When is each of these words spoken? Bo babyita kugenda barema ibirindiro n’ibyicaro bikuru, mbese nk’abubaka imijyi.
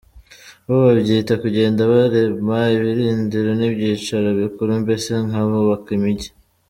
Bo 0.65 0.75
babyita 0.85 1.33
kugenda 1.43 1.81
barema 1.91 2.59
ibirindiro 2.75 3.49
n’ibyicaro 3.59 4.27
bikuru, 4.39 4.71
mbese 4.83 5.09
nk’abubaka 5.27 5.89
imijyi. 5.97 6.29